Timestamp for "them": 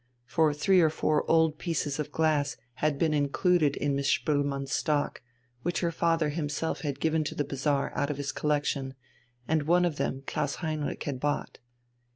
9.97-10.23